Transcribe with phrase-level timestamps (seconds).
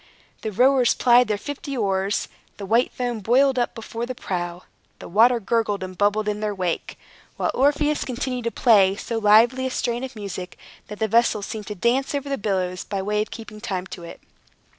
[0.41, 4.63] The rowers plied their fifty oars; the white foam boiled up before the prow;
[4.97, 6.97] the water gurgled and bubbled in their wake;
[7.37, 11.67] while Orpheus continued to play so lively a strain of music, that the vessel seemed
[11.67, 14.19] to dance over the billows by way of keeping time to it.